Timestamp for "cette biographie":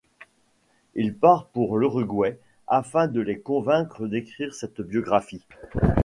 4.55-5.43